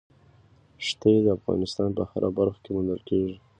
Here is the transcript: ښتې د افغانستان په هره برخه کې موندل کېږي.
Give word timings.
ښتې 0.87 1.13
د 1.25 1.27
افغانستان 1.37 1.89
په 1.97 2.03
هره 2.09 2.29
برخه 2.37 2.59
کې 2.63 2.69
موندل 2.75 2.99
کېږي. 3.09 3.35